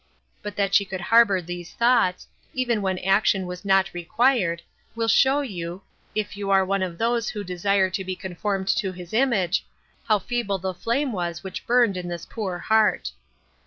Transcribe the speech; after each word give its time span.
But 0.41 0.55
that 0.55 0.73
she 0.73 0.83
could 0.83 0.99
harbor 0.99 1.43
these 1.43 1.73
thoughts, 1.73 2.27
even 2.55 2.81
when 2.81 2.97
action 2.97 3.45
was 3.45 3.63
not 3.63 3.93
required, 3.93 4.63
will 4.95 5.07
show 5.07 5.41
you 5.41 5.83
(if 6.15 6.35
you 6.35 6.49
are 6.49 6.65
one 6.65 6.81
of 6.81 6.97
those 6.97 7.29
who 7.29 7.43
desire 7.43 7.91
to 7.91 8.03
be 8.03 8.15
conformed 8.15 8.67
to 8.79 8.93
His 8.93 9.13
image) 9.13 9.63
how 10.05 10.17
feeble 10.17 10.57
the 10.57 10.73
flame 10.73 11.11
was 11.11 11.43
which 11.43 11.67
burned 11.67 11.97
in 11.97 12.07
this 12.07 12.25
poor 12.25 12.57
heart. 12.57 13.11